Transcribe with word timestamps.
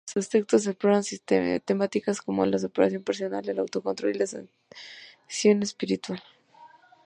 Sus 0.11 0.29
textos 0.29 0.65
exploran 0.65 1.03
temáticas 1.63 2.21
como 2.23 2.43
la 2.47 2.57
superación 2.57 3.03
personal, 3.03 3.47
el 3.47 3.59
autocontrol 3.59 4.11
y 4.15 4.17
la 4.17 4.25
sanación 4.25 5.61
espiritual. 5.61 6.23